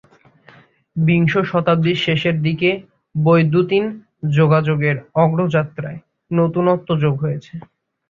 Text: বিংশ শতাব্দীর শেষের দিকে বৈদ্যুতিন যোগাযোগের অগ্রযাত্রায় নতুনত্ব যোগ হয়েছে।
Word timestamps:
বিংশ 0.95 1.33
শতাব্দীর 1.43 1.97
শেষের 1.97 2.35
দিকে 2.41 2.69
বৈদ্যুতিন 3.15 3.83
যোগাযোগের 4.31 4.95
অগ্রযাত্রায় 5.15 5.99
নতুনত্ব 6.31 6.89
যোগ 7.03 7.15
হয়েছে। 7.23 7.53